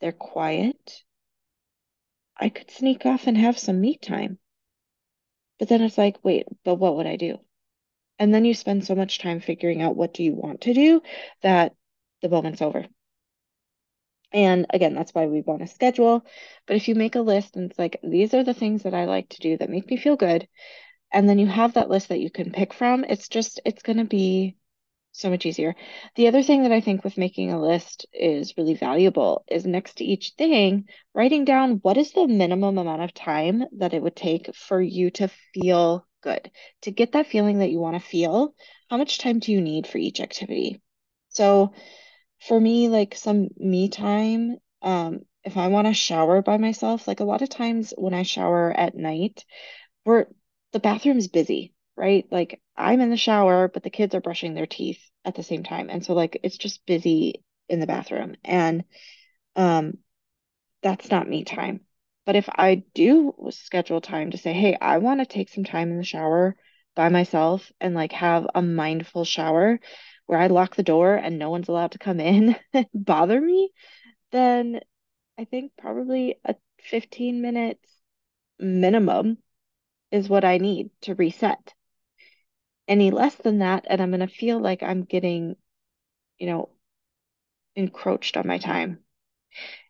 They're 0.02 0.12
quiet 0.12 1.04
I 2.40 2.50
could 2.50 2.72
sneak 2.72 3.06
off 3.06 3.28
and 3.28 3.38
have 3.38 3.58
some 3.58 3.80
me 3.82 3.98
time. 3.98 4.40
But 5.60 5.70
then 5.70 5.82
it's 5.82 5.98
like, 5.98 6.18
wait, 6.24 6.46
but 6.64 6.76
what 6.76 6.96
would 6.98 7.08
I 7.08 7.16
do? 7.16 7.40
And 8.20 8.34
then 8.34 8.46
you 8.46 8.54
spend 8.54 8.86
so 8.86 8.96
much 8.96 9.20
time 9.20 9.40
figuring 9.40 9.82
out 9.82 9.96
what 9.96 10.14
do 10.14 10.24
you 10.24 10.34
want 10.34 10.62
to 10.62 10.74
do 10.74 11.02
that 11.42 11.74
the 12.22 12.30
moment's 12.30 12.62
over. 12.62 12.86
And 14.32 14.66
again, 14.72 14.94
that's 14.94 15.14
why 15.14 15.28
we 15.28 15.42
want 15.42 15.62
to 15.62 15.68
schedule. 15.68 16.26
But 16.66 16.76
if 16.76 16.88
you 16.88 16.96
make 16.96 17.16
a 17.16 17.22
list 17.22 17.56
and 17.56 17.70
it's 17.70 17.80
like, 17.80 18.00
these 18.04 18.34
are 18.34 18.44
the 18.44 18.54
things 18.54 18.84
that 18.84 18.94
I 18.94 19.06
like 19.06 19.30
to 19.30 19.40
do 19.40 19.58
that 19.58 19.70
make 19.70 19.90
me 19.90 19.98
feel 19.98 20.18
good, 20.18 20.48
and 21.12 21.30
then 21.30 21.40
you 21.40 21.48
have 21.48 21.74
that 21.74 21.90
list 21.90 22.10
that 22.10 22.20
you 22.20 22.30
can 22.30 22.52
pick 22.52 22.74
from, 22.74 23.06
it's 23.06 23.30
just, 23.30 23.62
it's 23.64 23.84
going 23.84 23.98
to 23.98 24.04
be 24.04 24.58
so 25.20 25.30
much 25.30 25.46
easier. 25.46 25.76
The 26.16 26.28
other 26.28 26.44
thing 26.44 26.64
that 26.64 26.72
I 26.72 26.82
think 26.82 27.04
with 27.04 27.18
making 27.18 27.52
a 27.52 27.62
list 27.62 28.06
is 28.14 28.56
really 28.58 28.76
valuable 28.76 29.44
is 29.50 29.66
next 29.66 29.98
to 29.98 30.06
each 30.06 30.34
thing, 30.38 30.86
writing 31.14 31.46
down 31.46 31.80
what 31.82 31.98
is 31.98 32.12
the 32.12 32.28
minimum 32.28 32.78
amount 32.78 33.02
of 33.02 33.14
time 33.14 33.64
that 33.78 33.94
it 33.94 34.02
would 34.02 34.16
take 34.16 34.56
for 34.56 34.82
you 34.82 35.10
to 35.12 35.30
feel 35.54 36.06
good, 36.22 36.52
to 36.82 36.92
get 36.92 37.14
that 37.14 37.28
feeling 37.28 37.60
that 37.60 37.72
you 37.72 37.80
want 37.80 37.96
to 37.96 38.08
feel. 38.08 38.54
How 38.90 38.98
much 38.98 39.18
time 39.18 39.40
do 39.40 39.52
you 39.52 39.62
need 39.62 39.88
for 39.88 39.98
each 39.98 40.20
activity? 40.20 40.82
So 41.30 41.74
for 42.48 42.60
me, 42.60 42.90
like 42.90 43.16
some 43.16 43.50
me 43.58 43.90
time, 43.90 44.58
um, 44.82 45.22
if 45.44 45.58
I 45.58 45.68
want 45.68 45.88
to 45.88 45.94
shower 45.94 46.42
by 46.42 46.58
myself, 46.58 47.08
like 47.08 47.20
a 47.20 47.26
lot 47.26 47.42
of 47.42 47.50
times 47.50 47.94
when 47.98 48.14
I 48.14 48.24
shower 48.24 48.72
at 48.72 48.96
night, 48.96 49.46
we're 50.06 50.28
the 50.74 50.80
bathroom's 50.80 51.28
busy, 51.28 51.74
right? 51.98 52.26
Like 52.32 52.62
I'm 52.78 53.02
in 53.02 53.10
the 53.10 53.18
shower, 53.18 53.68
but 53.68 53.84
the 53.84 53.90
kids 53.90 54.16
are 54.16 54.22
brushing 54.22 54.54
their 54.54 54.68
teeth 54.68 55.02
at 55.26 55.36
the 55.36 55.44
same 55.44 55.64
time. 55.64 55.90
And 55.90 56.06
so 56.06 56.14
like 56.14 56.40
it's 56.44 56.58
just 56.58 56.86
busy 56.86 57.44
in 57.70 57.80
the 57.80 57.88
bathroom. 57.88 58.36
And 58.46 58.86
um 59.56 60.00
that's 60.82 61.10
not 61.12 61.30
me 61.30 61.44
time. 61.44 61.82
But 62.26 62.36
if 62.36 62.48
I 62.50 62.84
do 62.94 63.34
schedule 63.52 64.02
time 64.02 64.32
to 64.32 64.38
say, 64.38 64.54
hey, 64.54 64.78
I 64.80 64.98
want 64.98 65.20
to 65.22 65.26
take 65.26 65.50
some 65.50 65.64
time 65.64 65.92
in 65.92 65.98
the 65.98 66.04
shower 66.04 66.56
by 66.96 67.10
myself 67.10 67.72
and 67.80 67.96
like 67.96 68.12
have 68.14 68.48
a 68.54 68.62
mindful 68.62 69.24
shower 69.26 69.80
where 70.26 70.40
I 70.40 70.48
lock 70.48 70.76
the 70.76 70.84
door 70.84 71.16
and 71.16 71.40
no 71.40 71.50
one's 71.50 71.70
allowed 71.70 71.92
to 71.92 72.00
come 72.00 72.20
in 72.20 72.56
and 72.74 72.88
bother 72.94 73.40
me, 73.40 73.72
then 74.32 74.82
I 75.38 75.46
think 75.46 75.74
probably 75.78 76.38
a 76.46 76.56
15 76.82 77.42
minutes 77.42 77.90
minimum 78.60 79.40
is 80.12 80.30
what 80.30 80.46
I 80.46 80.58
need 80.58 80.92
to 81.02 81.16
reset. 81.16 81.74
Any 82.88 83.12
less 83.12 83.36
than 83.36 83.60
that, 83.60 83.86
and 83.90 84.02
I'm 84.02 84.12
going 84.12 84.22
to 84.22 84.28
feel 84.28 84.60
like 84.60 84.84
I'm 84.84 85.04
getting, 85.04 85.56
you 86.40 86.48
know, 86.48 86.70
encroached 87.78 88.36
on 88.36 88.46
my 88.48 88.58
time. 88.58 89.04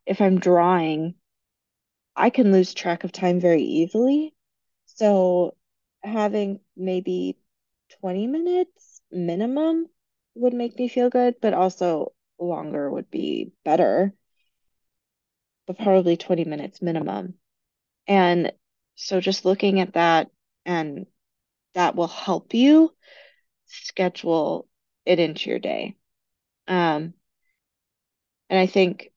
If 0.06 0.22
I'm 0.22 0.40
drawing, 0.40 1.16
I 2.16 2.30
can 2.32 2.52
lose 2.52 2.74
track 2.74 3.04
of 3.06 3.12
time 3.14 3.40
very 3.40 3.64
easily. 3.64 4.36
So 4.86 5.56
having 6.04 6.60
maybe 6.76 7.38
20 8.02 8.28
minutes 8.28 9.02
minimum 9.12 9.88
would 10.36 10.54
make 10.54 10.78
me 10.78 10.88
feel 10.90 11.10
good, 11.10 11.36
but 11.42 11.54
also 11.54 12.14
longer 12.40 12.90
would 12.92 13.10
be 13.10 13.52
better, 13.64 14.14
but 15.68 15.78
probably 15.78 16.18
20 16.18 16.46
minutes 16.46 16.82
minimum. 16.82 17.36
And 18.08 18.54
so 18.96 19.22
just 19.22 19.46
looking 19.46 19.80
at 19.80 19.94
that 19.94 20.30
and 20.66 21.08
that 21.78 21.96
will 21.96 22.08
help 22.08 22.54
you 22.56 22.94
schedule 23.68 24.68
it 25.06 25.20
into 25.20 25.50
your 25.50 25.60
day. 25.60 25.96
Um, 26.68 27.14
and 28.50 28.60
I 28.60 28.66
think 28.66 29.12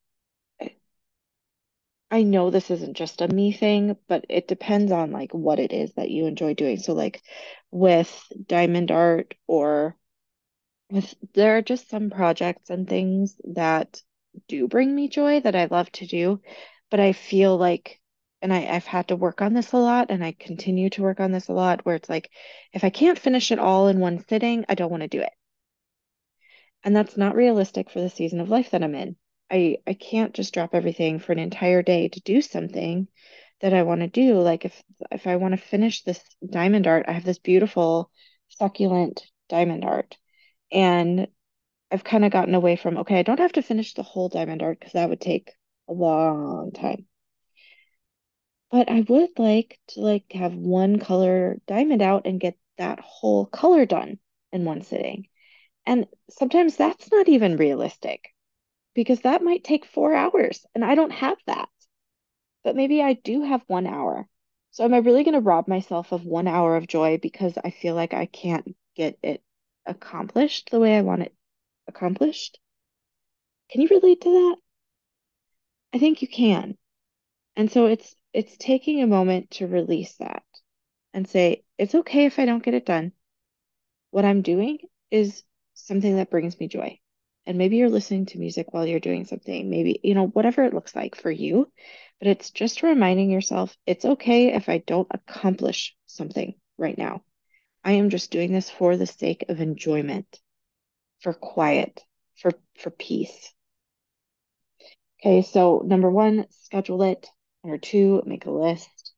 I 2.10 2.22
know 2.22 2.50
this 2.50 2.70
isn't 2.70 2.96
just 2.96 3.20
a 3.20 3.28
me 3.28 3.52
thing, 3.52 3.96
but 4.08 4.24
it 4.28 4.46
depends 4.48 4.92
on 4.92 5.10
like 5.12 5.32
what 5.32 5.58
it 5.60 5.72
is 5.72 5.92
that 5.94 6.10
you 6.10 6.26
enjoy 6.26 6.54
doing. 6.54 6.78
So 6.78 6.92
like 6.92 7.22
with 7.70 8.24
diamond 8.46 8.90
art 8.92 9.34
or 9.48 9.96
with 10.90 11.14
there 11.34 11.56
are 11.58 11.62
just 11.62 11.88
some 11.90 12.10
projects 12.10 12.70
and 12.70 12.88
things 12.88 13.36
that 13.54 14.02
do 14.48 14.68
bring 14.68 14.94
me 14.94 15.08
joy 15.08 15.40
that 15.40 15.56
I 15.56 15.66
love 15.66 15.90
to 15.92 16.06
do, 16.06 16.40
but 16.90 17.00
I 17.00 17.12
feel 17.12 17.56
like 17.56 17.99
and 18.42 18.52
I, 18.52 18.66
I've 18.66 18.86
had 18.86 19.08
to 19.08 19.16
work 19.16 19.42
on 19.42 19.54
this 19.54 19.72
a 19.72 19.76
lot 19.76 20.10
and 20.10 20.24
I 20.24 20.32
continue 20.32 20.90
to 20.90 21.02
work 21.02 21.20
on 21.20 21.32
this 21.32 21.48
a 21.48 21.52
lot 21.52 21.84
where 21.84 21.96
it's 21.96 22.08
like 22.08 22.30
if 22.72 22.84
I 22.84 22.90
can't 22.90 23.18
finish 23.18 23.52
it 23.52 23.58
all 23.58 23.88
in 23.88 24.00
one 24.00 24.24
sitting, 24.28 24.64
I 24.68 24.74
don't 24.74 24.90
want 24.90 25.02
to 25.02 25.08
do 25.08 25.20
it. 25.20 25.32
And 26.82 26.96
that's 26.96 27.16
not 27.16 27.36
realistic 27.36 27.90
for 27.90 28.00
the 28.00 28.10
season 28.10 28.40
of 28.40 28.48
life 28.48 28.70
that 28.70 28.82
I'm 28.82 28.94
in. 28.94 29.16
I 29.50 29.78
I 29.86 29.94
can't 29.94 30.34
just 30.34 30.54
drop 30.54 30.74
everything 30.74 31.18
for 31.18 31.32
an 31.32 31.38
entire 31.38 31.82
day 31.82 32.08
to 32.08 32.20
do 32.20 32.40
something 32.40 33.08
that 33.60 33.74
I 33.74 33.82
want 33.82 34.00
to 34.00 34.08
do. 34.08 34.40
Like 34.40 34.64
if 34.64 34.82
if 35.10 35.26
I 35.26 35.36
want 35.36 35.52
to 35.52 35.58
finish 35.58 36.02
this 36.02 36.22
diamond 36.48 36.86
art, 36.86 37.06
I 37.08 37.12
have 37.12 37.24
this 37.24 37.38
beautiful 37.38 38.10
succulent 38.48 39.22
diamond 39.48 39.84
art. 39.84 40.16
And 40.72 41.28
I've 41.90 42.04
kind 42.04 42.24
of 42.24 42.32
gotten 42.32 42.54
away 42.54 42.76
from, 42.76 42.98
okay, 42.98 43.18
I 43.18 43.22
don't 43.22 43.40
have 43.40 43.52
to 43.54 43.62
finish 43.62 43.94
the 43.94 44.02
whole 44.04 44.28
diamond 44.28 44.62
art 44.62 44.78
because 44.80 44.94
that 44.94 45.08
would 45.10 45.20
take 45.20 45.52
a 45.88 45.92
long 45.92 46.72
time. 46.72 47.06
But 48.70 48.90
I 48.90 49.00
would 49.02 49.38
like 49.38 49.78
to 49.88 50.00
like 50.00 50.32
have 50.32 50.54
one 50.54 50.98
color 50.98 51.60
diamond 51.66 52.02
out 52.02 52.26
and 52.26 52.40
get 52.40 52.56
that 52.78 53.00
whole 53.00 53.46
color 53.46 53.86
done 53.86 54.18
in 54.52 54.64
one 54.64 54.82
sitting. 54.82 55.28
And 55.86 56.06
sometimes 56.30 56.76
that's 56.76 57.10
not 57.10 57.28
even 57.28 57.56
realistic 57.56 58.34
because 58.94 59.20
that 59.22 59.42
might 59.42 59.64
take 59.64 59.84
four 59.84 60.14
hours 60.14 60.66
and 60.74 60.84
I 60.84 60.94
don't 60.94 61.12
have 61.12 61.38
that. 61.46 61.68
But 62.64 62.76
maybe 62.76 63.02
I 63.02 63.14
do 63.14 63.42
have 63.42 63.62
one 63.66 63.86
hour. 63.86 64.28
So 64.72 64.84
am 64.84 64.94
I 64.94 64.98
really 64.98 65.24
going 65.24 65.34
to 65.34 65.40
rob 65.40 65.68
myself 65.68 66.12
of 66.12 66.24
one 66.24 66.46
hour 66.48 66.76
of 66.76 66.86
joy 66.86 67.18
because 67.18 67.58
I 67.62 67.70
feel 67.70 67.94
like 67.94 68.14
I 68.14 68.26
can't 68.26 68.76
get 68.94 69.18
it 69.22 69.42
accomplished 69.86 70.70
the 70.70 70.80
way 70.80 70.96
I 70.96 71.02
want 71.02 71.22
it 71.22 71.34
accomplished? 71.88 72.58
Can 73.70 73.80
you 73.80 73.88
relate 73.88 74.20
to 74.22 74.30
that? 74.30 74.56
I 75.92 75.98
think 75.98 76.22
you 76.22 76.28
can. 76.28 76.76
And 77.56 77.70
so 77.70 77.86
it's 77.86 78.14
it's 78.32 78.56
taking 78.56 79.02
a 79.02 79.06
moment 79.06 79.50
to 79.52 79.66
release 79.66 80.14
that 80.16 80.44
and 81.12 81.28
say, 81.28 81.64
it's 81.78 81.94
okay 81.94 82.26
if 82.26 82.38
I 82.38 82.44
don't 82.44 82.62
get 82.62 82.74
it 82.74 82.86
done. 82.86 83.12
What 84.10 84.24
I'm 84.24 84.42
doing 84.42 84.78
is 85.10 85.42
something 85.74 86.16
that 86.16 86.30
brings 86.30 86.58
me 86.58 86.68
joy. 86.68 86.98
And 87.46 87.58
maybe 87.58 87.76
you're 87.76 87.88
listening 87.90 88.26
to 88.26 88.38
music 88.38 88.72
while 88.72 88.86
you're 88.86 89.00
doing 89.00 89.24
something, 89.24 89.70
maybe, 89.70 89.98
you 90.04 90.14
know, 90.14 90.26
whatever 90.26 90.62
it 90.64 90.74
looks 90.74 90.94
like 90.94 91.16
for 91.16 91.30
you. 91.30 91.72
But 92.18 92.28
it's 92.28 92.50
just 92.50 92.82
reminding 92.82 93.30
yourself 93.30 93.76
it's 93.86 94.04
okay 94.04 94.52
if 94.54 94.68
I 94.68 94.78
don't 94.78 95.08
accomplish 95.10 95.96
something 96.06 96.54
right 96.76 96.96
now. 96.96 97.22
I 97.82 97.92
am 97.92 98.10
just 98.10 98.30
doing 98.30 98.52
this 98.52 98.68
for 98.68 98.96
the 98.96 99.06
sake 99.06 99.46
of 99.48 99.60
enjoyment, 99.60 100.38
for 101.20 101.32
quiet, 101.32 102.02
for 102.36 102.52
for 102.78 102.90
peace. 102.90 103.52
Okay, 105.20 105.42
so 105.42 105.82
number 105.84 106.10
one, 106.10 106.46
schedule 106.50 107.02
it. 107.02 107.26
Number 107.62 107.78
two, 107.78 108.22
make 108.26 108.46
a 108.46 108.50
list. 108.50 109.12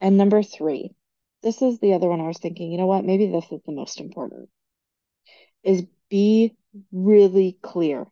And 0.00 0.16
number 0.16 0.42
three, 0.42 0.94
this 1.42 1.62
is 1.62 1.78
the 1.78 1.94
other 1.94 2.08
one 2.08 2.20
I 2.20 2.28
was 2.28 2.38
thinking, 2.38 2.70
you 2.70 2.78
know 2.78 2.86
what? 2.86 3.04
Maybe 3.04 3.26
this 3.26 3.50
is 3.50 3.60
the 3.66 3.72
most 3.72 4.00
important, 4.00 4.48
is 5.62 5.84
be 6.08 6.56
really 6.92 7.58
clear 7.62 8.06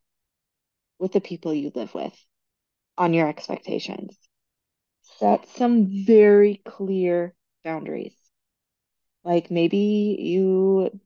with 0.99 1.12
the 1.12 1.20
people 1.20 1.54
you 1.54 1.70
live 1.75 1.94
with 1.94 2.14
on 2.97 3.14
your 3.14 3.28
expectations. 3.28 4.16
Set 5.18 5.49
some 5.50 6.04
very 6.04 6.61
clear 6.64 7.35
boundaries. 7.64 8.14
Like 9.25 9.50
maybe 9.50 10.16
you 10.20 11.00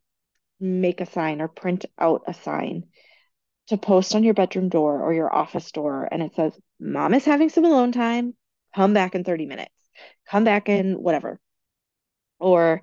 make 0.61 1.01
a 1.01 1.07
sign 1.07 1.41
or 1.41 1.49
print 1.49 1.87
out 1.99 2.23
a 2.27 2.35
sign 2.35 2.85
to 3.69 3.77
post 3.77 4.15
on 4.15 4.25
your 4.25 4.35
bedroom 4.35 4.69
door 4.69 5.01
or 5.01 5.13
your 5.13 5.33
office 5.33 5.71
door, 5.73 6.09
and 6.11 6.23
it 6.23 6.35
says, 6.35 6.53
Mom 6.81 7.15
is 7.15 7.25
having 7.25 7.49
some 7.49 7.65
alone 7.65 7.93
time. 7.93 8.35
Come 8.75 8.95
back 8.95 9.15
in 9.15 9.25
30 9.25 9.47
minutes. 9.47 9.75
Come 10.29 10.45
back 10.45 10.69
in 10.69 10.95
whatever. 10.95 11.41
Or 12.39 12.83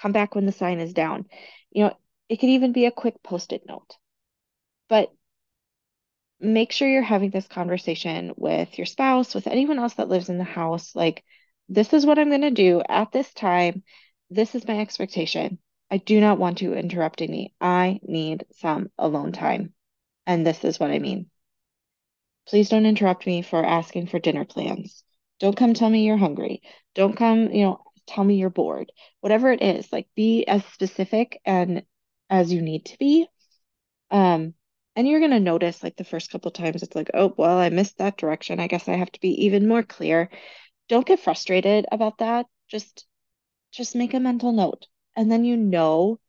come 0.00 0.12
back 0.12 0.34
when 0.34 0.46
the 0.46 0.52
sign 0.52 0.80
is 0.80 0.92
down. 0.92 1.26
You 1.70 1.84
know, 1.84 1.96
it 2.28 2.36
could 2.36 2.50
even 2.50 2.72
be 2.72 2.86
a 2.86 2.90
quick 2.90 3.22
post-it 3.22 3.62
note. 3.66 3.96
But 4.88 5.12
make 6.40 6.72
sure 6.72 6.88
you're 6.88 7.02
having 7.02 7.30
this 7.30 7.46
conversation 7.46 8.32
with 8.36 8.76
your 8.78 8.86
spouse, 8.86 9.34
with 9.34 9.46
anyone 9.46 9.78
else 9.78 9.94
that 9.94 10.08
lives 10.08 10.28
in 10.28 10.38
the 10.38 10.44
house. 10.44 10.94
Like, 10.94 11.24
this 11.68 11.92
is 11.92 12.04
what 12.04 12.18
I'm 12.18 12.28
going 12.28 12.42
to 12.42 12.50
do 12.50 12.82
at 12.88 13.12
this 13.12 13.32
time. 13.32 13.82
This 14.30 14.54
is 14.54 14.66
my 14.66 14.78
expectation. 14.80 15.58
I 15.90 15.98
do 15.98 16.20
not 16.20 16.38
want 16.38 16.60
you 16.60 16.74
interrupting 16.74 17.30
me. 17.30 17.54
I 17.60 18.00
need 18.02 18.46
some 18.56 18.90
alone 18.98 19.32
time. 19.32 19.72
And 20.26 20.46
this 20.46 20.64
is 20.64 20.80
what 20.80 20.90
I 20.90 20.98
mean. 20.98 21.30
Please 22.48 22.68
don't 22.68 22.86
interrupt 22.86 23.26
me 23.26 23.42
for 23.42 23.64
asking 23.64 24.06
for 24.06 24.18
dinner 24.18 24.44
plans. 24.44 25.02
Don't 25.40 25.56
come 25.56 25.74
tell 25.74 25.90
me 25.90 26.04
you're 26.06 26.16
hungry. 26.16 26.62
Don't 26.94 27.16
come, 27.16 27.50
you 27.50 27.64
know, 27.64 27.82
tell 28.06 28.24
me 28.24 28.36
you're 28.36 28.50
bored. 28.50 28.92
Whatever 29.20 29.52
it 29.52 29.62
is, 29.62 29.92
like 29.92 30.08
be 30.14 30.44
as 30.46 30.64
specific 30.66 31.40
and 31.44 31.84
as 32.30 32.52
you 32.52 32.62
need 32.62 32.86
to 32.86 32.98
be. 32.98 33.26
Um, 34.10 34.54
and 34.96 35.08
you're 35.08 35.20
gonna 35.20 35.40
notice 35.40 35.82
like 35.82 35.96
the 35.96 36.04
first 36.04 36.30
couple 36.30 36.50
times 36.50 36.82
it's 36.82 36.94
like, 36.94 37.10
oh, 37.14 37.34
well, 37.36 37.58
I 37.58 37.70
missed 37.70 37.98
that 37.98 38.16
direction. 38.16 38.60
I 38.60 38.68
guess 38.68 38.88
I 38.88 38.94
have 38.96 39.12
to 39.12 39.20
be 39.20 39.46
even 39.46 39.68
more 39.68 39.82
clear. 39.82 40.30
Don't 40.88 41.06
get 41.06 41.20
frustrated 41.20 41.86
about 41.92 42.18
that. 42.18 42.46
Just 42.68 43.06
just 43.72 43.96
make 43.96 44.14
a 44.14 44.20
mental 44.20 44.52
note. 44.52 44.86
And 45.16 45.30
then 45.32 45.44
you 45.44 45.56
know 45.56 46.20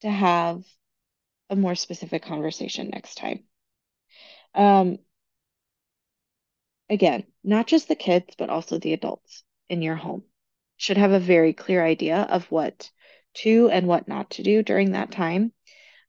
to 0.00 0.10
have 0.10 0.64
a 1.50 1.56
more 1.56 1.74
specific 1.76 2.22
conversation 2.22 2.90
next 2.90 3.16
time. 3.16 3.47
Um, 4.54 4.98
again, 6.90 7.24
not 7.44 7.66
just 7.66 7.88
the 7.88 7.94
kids, 7.96 8.34
but 8.36 8.50
also 8.50 8.78
the 8.78 8.92
adults 8.92 9.44
in 9.68 9.82
your 9.82 9.96
home 9.96 10.24
should 10.76 10.96
have 10.96 11.12
a 11.12 11.20
very 11.20 11.52
clear 11.52 11.84
idea 11.84 12.18
of 12.22 12.50
what 12.50 12.90
to 13.34 13.68
and 13.70 13.86
what 13.86 14.08
not 14.08 14.30
to 14.30 14.42
do 14.42 14.62
during 14.62 14.92
that 14.92 15.10
time. 15.10 15.52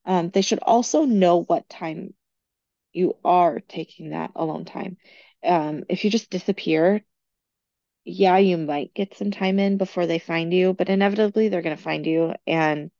Um, 0.04 0.30
they 0.30 0.42
should 0.42 0.60
also 0.60 1.04
know 1.04 1.42
what 1.42 1.68
time 1.68 2.14
you 2.92 3.16
are 3.24 3.60
taking 3.60 4.10
that 4.10 4.32
alone 4.36 4.64
time. 4.66 4.98
Um, 5.44 5.84
if 5.88 6.04
you 6.04 6.10
just 6.10 6.30
disappear, 6.30 7.04
yeah, 8.04 8.38
you 8.38 8.56
might 8.56 8.94
get 8.94 9.16
some 9.16 9.30
time 9.30 9.58
in 9.58 9.76
before 9.76 10.06
they 10.06 10.18
find 10.18 10.52
you, 10.52 10.72
but 10.72 10.88
inevitably 10.88 11.48
they're 11.48 11.62
going 11.62 11.76
to 11.76 11.82
find 11.82 12.06
you 12.06 12.34
and 12.46 12.90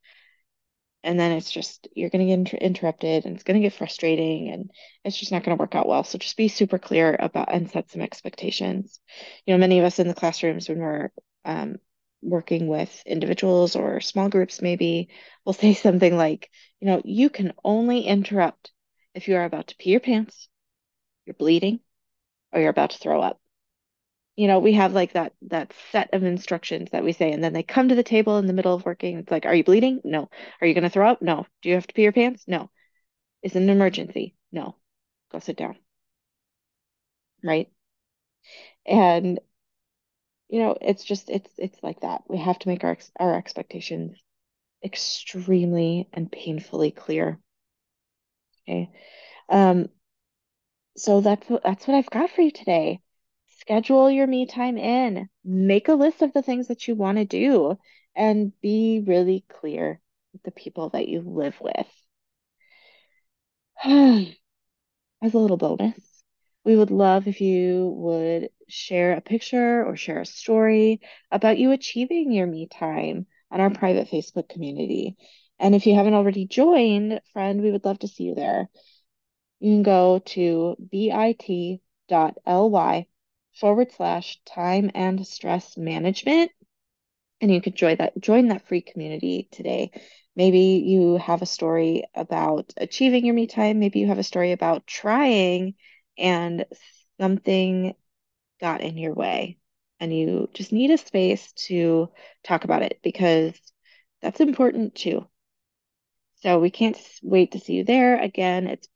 and 1.02 1.18
then 1.18 1.32
it's 1.32 1.50
just 1.50 1.88
you're 1.94 2.10
going 2.10 2.26
to 2.26 2.26
get 2.26 2.38
inter 2.38 2.56
interrupted 2.58 3.24
and 3.24 3.34
it's 3.34 3.44
going 3.44 3.60
to 3.60 3.66
get 3.66 3.76
frustrating 3.76 4.50
and 4.50 4.70
it's 5.04 5.16
just 5.18 5.32
not 5.32 5.42
going 5.42 5.56
to 5.56 5.60
work 5.60 5.74
out 5.74 5.88
well. 5.88 6.04
So 6.04 6.18
just 6.18 6.36
be 6.36 6.48
super 6.48 6.78
clear 6.78 7.16
about 7.18 7.52
and 7.52 7.70
set 7.70 7.90
some 7.90 8.02
expectations. 8.02 9.00
You 9.46 9.54
know, 9.54 9.58
many 9.58 9.78
of 9.78 9.84
us 9.84 9.98
in 9.98 10.08
the 10.08 10.14
classrooms 10.14 10.68
when 10.68 10.78
we're 10.78 11.10
um, 11.44 11.76
working 12.22 12.66
with 12.66 13.02
individuals 13.06 13.76
or 13.76 14.00
small 14.00 14.28
groups, 14.28 14.60
maybe 14.60 15.08
will 15.44 15.54
say 15.54 15.74
something 15.74 16.16
like, 16.16 16.50
you 16.80 16.86
know, 16.86 17.00
you 17.04 17.30
can 17.30 17.52
only 17.64 18.02
interrupt 18.02 18.70
if 19.14 19.26
you 19.26 19.36
are 19.36 19.44
about 19.44 19.68
to 19.68 19.76
pee 19.76 19.90
your 19.90 20.00
pants, 20.00 20.48
you're 21.26 21.34
bleeding, 21.34 21.80
or 22.52 22.60
you're 22.60 22.70
about 22.70 22.90
to 22.90 22.98
throw 22.98 23.22
up 23.22 23.39
you 24.40 24.46
know, 24.46 24.58
we 24.58 24.72
have 24.72 24.94
like 24.94 25.12
that 25.12 25.34
that 25.50 25.74
set 25.92 26.14
of 26.14 26.24
instructions 26.24 26.92
that 26.92 27.04
we 27.04 27.12
say, 27.12 27.30
and 27.30 27.44
then 27.44 27.52
they 27.52 27.62
come 27.62 27.90
to 27.90 27.94
the 27.94 28.02
table 28.02 28.38
in 28.38 28.46
the 28.46 28.54
middle 28.54 28.74
of 28.74 28.86
working. 28.86 29.18
It's 29.18 29.30
like, 29.30 29.44
are 29.44 29.54
you 29.54 29.62
bleeding? 29.62 30.00
No. 30.02 30.30
Are 30.62 30.66
you 30.66 30.72
going 30.72 30.84
to 30.84 30.88
throw 30.88 31.10
up? 31.10 31.20
No. 31.20 31.46
Do 31.60 31.68
you 31.68 31.74
have 31.74 31.86
to 31.86 31.92
pee 31.92 32.04
your 32.04 32.12
pants? 32.12 32.44
No. 32.46 32.70
Is 33.42 33.54
an 33.54 33.68
emergency? 33.68 34.34
No. 34.50 34.76
Go 35.30 35.40
sit 35.40 35.58
down. 35.58 35.76
Right? 37.44 37.68
And 38.86 39.38
you 40.48 40.60
know, 40.60 40.74
it's 40.80 41.04
just 41.04 41.28
it's 41.28 41.50
it's 41.58 41.82
like 41.82 42.00
that. 42.00 42.22
We 42.26 42.38
have 42.38 42.58
to 42.60 42.68
make 42.68 42.82
our 42.82 42.96
our 43.18 43.36
expectations 43.36 44.16
extremely 44.82 46.08
and 46.14 46.32
painfully 46.32 46.92
clear. 46.92 47.38
Okay. 48.66 48.90
Um, 49.50 49.90
so 50.96 51.20
that's 51.20 51.46
that's 51.62 51.86
what 51.86 51.94
I've 51.94 52.08
got 52.08 52.30
for 52.30 52.40
you 52.40 52.50
today 52.50 53.02
schedule 53.70 54.10
your 54.10 54.26
me 54.26 54.46
time 54.46 54.76
in, 54.76 55.28
make 55.44 55.86
a 55.86 55.94
list 55.94 56.22
of 56.22 56.32
the 56.32 56.42
things 56.42 56.66
that 56.66 56.88
you 56.88 56.96
want 56.96 57.18
to 57.18 57.24
do, 57.24 57.78
and 58.16 58.52
be 58.60 59.04
really 59.06 59.44
clear 59.48 60.00
with 60.32 60.42
the 60.42 60.50
people 60.50 60.88
that 60.88 61.06
you 61.06 61.20
live 61.20 61.54
with. 61.60 61.86
As 65.22 65.34
a 65.34 65.38
little 65.38 65.56
bonus, 65.56 66.00
we 66.64 66.74
would 66.74 66.90
love 66.90 67.28
if 67.28 67.40
you 67.40 67.94
would 67.96 68.48
share 68.66 69.12
a 69.12 69.20
picture 69.20 69.84
or 69.86 69.94
share 69.96 70.22
a 70.22 70.26
story 70.26 71.00
about 71.30 71.58
you 71.58 71.70
achieving 71.70 72.32
your 72.32 72.48
me 72.48 72.66
time 72.66 73.26
on 73.52 73.60
our 73.60 73.70
private 73.70 74.08
Facebook 74.08 74.48
community. 74.48 75.14
And 75.60 75.76
if 75.76 75.86
you 75.86 75.94
haven't 75.94 76.14
already 76.14 76.44
joined, 76.44 77.20
friend, 77.32 77.62
we 77.62 77.70
would 77.70 77.84
love 77.84 78.00
to 78.00 78.08
see 78.08 78.24
you 78.24 78.34
there. 78.34 78.68
You 79.60 79.74
can 79.74 79.84
go 79.84 80.18
to 80.18 80.76
bit.ly 80.90 81.78
forward 83.54 83.92
slash 83.92 84.40
time 84.44 84.90
and 84.94 85.26
stress 85.26 85.76
management. 85.76 86.50
And 87.40 87.52
you 87.52 87.60
could 87.60 87.74
join 87.74 87.96
that 87.98 88.18
join 88.20 88.48
that 88.48 88.66
free 88.68 88.82
community 88.82 89.48
today. 89.50 89.92
Maybe 90.36 90.82
you 90.86 91.16
have 91.16 91.42
a 91.42 91.46
story 91.46 92.04
about 92.14 92.72
achieving 92.76 93.24
your 93.24 93.34
me 93.34 93.46
time. 93.46 93.78
Maybe 93.78 94.00
you 94.00 94.08
have 94.08 94.18
a 94.18 94.22
story 94.22 94.52
about 94.52 94.86
trying 94.86 95.74
and 96.18 96.64
something 97.18 97.94
got 98.60 98.80
in 98.82 98.98
your 98.98 99.14
way 99.14 99.58
and 100.00 100.16
you 100.16 100.48
just 100.54 100.72
need 100.72 100.90
a 100.90 100.98
space 100.98 101.52
to 101.52 102.10
talk 102.42 102.64
about 102.64 102.82
it 102.82 102.98
because 103.02 103.54
that's 104.22 104.40
important 104.40 104.94
too. 104.94 105.26
So 106.42 106.58
we 106.58 106.70
can't 106.70 106.98
wait 107.22 107.52
to 107.52 107.58
see 107.58 107.74
you 107.74 107.84
there. 107.84 108.18
Again, 108.18 108.66
it's 108.66 108.88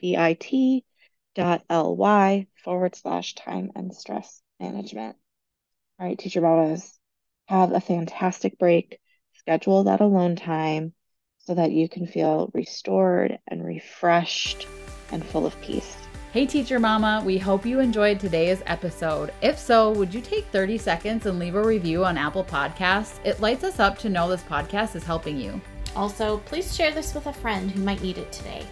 bit.ly 1.37 2.46
forward 2.64 2.96
slash 2.96 3.35
time 3.35 3.70
and 3.74 3.94
stress 3.94 4.40
management. 4.64 5.16
All 5.98 6.07
right, 6.07 6.18
teacher 6.18 6.40
mamas, 6.40 6.98
have 7.46 7.72
a 7.72 7.81
fantastic 7.81 8.59
break. 8.59 8.98
Schedule 9.35 9.85
that 9.85 10.00
alone 10.00 10.37
time 10.37 10.94
so 11.38 11.55
that 11.55 11.70
you 11.70 11.88
can 11.88 12.07
feel 12.07 12.50
restored 12.55 13.38
and 13.46 13.64
refreshed 13.64 14.66
and 15.12 15.24
full 15.24 15.44
of 15.44 15.61
peace. 15.61 15.96
Hey, 16.33 16.46
teacher 16.46 16.81
mama, 16.81 17.22
we 17.24 17.38
hope 17.38 17.64
you 17.66 17.79
enjoyed 17.79 18.18
today's 18.18 18.62
episode. 18.66 19.33
If 19.42 19.59
so, 19.59 19.92
would 19.92 20.12
you 20.12 20.20
take 20.20 20.46
30 20.46 20.79
seconds 20.79 21.27
and 21.27 21.38
leave 21.38 21.55
a 21.55 21.62
review 21.62 22.05
on 22.05 22.18
Apple 22.18 22.42
Podcasts? 22.42 23.18
It 23.24 23.40
lights 23.40 23.62
us 23.62 23.79
up 23.79 23.98
to 23.98 24.09
know 24.09 24.29
this 24.29 24.42
podcast 24.42 24.96
is 24.96 25.05
helping 25.05 25.38
you. 25.38 25.61
Also, 25.94 26.38
please 26.38 26.74
share 26.74 26.90
this 26.90 27.14
with 27.14 27.27
a 27.27 27.33
friend 27.33 27.70
who 27.70 27.83
might 27.83 28.03
need 28.03 28.18
it 28.18 28.33
today. 28.33 28.66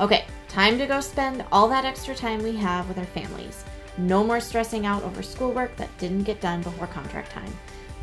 Okay, 0.00 0.24
time 0.48 0.78
to 0.78 0.86
go 0.86 1.00
spend 1.00 1.44
all 1.52 1.68
that 1.68 1.84
extra 1.84 2.14
time 2.14 2.42
we 2.42 2.56
have 2.56 2.88
with 2.88 2.98
our 2.98 3.04
families. 3.04 3.64
No 3.98 4.22
more 4.24 4.40
stressing 4.40 4.86
out 4.86 5.02
over 5.02 5.22
schoolwork 5.22 5.74
that 5.76 5.96
didn't 5.98 6.24
get 6.24 6.40
done 6.40 6.62
before 6.62 6.86
contract 6.86 7.30
time. 7.30 7.52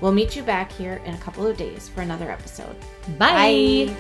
We'll 0.02 0.12
meet 0.12 0.36
you 0.36 0.44
back 0.44 0.72
here 0.72 1.02
in 1.06 1.14
a 1.14 1.18
couple 1.20 1.48
of 1.48 1.56
days 1.56 1.88
for 1.88 2.02
another 2.02 2.30
episode. 2.30 2.76
Bye. 3.18 3.88
Bye. 3.88 3.96